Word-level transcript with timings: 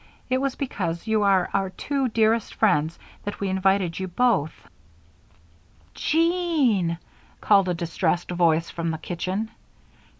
It 0.31 0.41
was 0.41 0.55
because 0.55 1.05
you 1.05 1.21
are 1.21 1.47
our 1.53 1.69
two 1.69 2.05
very 2.07 2.09
dearest 2.09 2.55
friends 2.55 2.97
that 3.23 3.39
we 3.39 3.49
invited 3.49 3.99
you 3.99 4.07
both" 4.07 4.67
"Je 5.93 6.17
e 6.19 6.23
e 6.23 6.71
e 6.71 6.79
an!" 6.79 6.97
called 7.39 7.69
a 7.69 7.75
distressed 7.75 8.31
voice 8.31 8.71
from 8.71 8.89
the 8.89 8.97
kitchen. 8.97 9.51